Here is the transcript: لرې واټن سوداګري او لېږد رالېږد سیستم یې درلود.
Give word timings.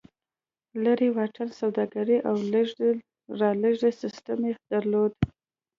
لرې 0.83 1.09
واټن 1.15 1.49
سوداګري 1.59 2.17
او 2.29 2.35
لېږد 2.51 2.81
رالېږد 3.39 3.93
سیستم 4.01 4.39
یې 4.47 4.53
درلود. 4.71 5.11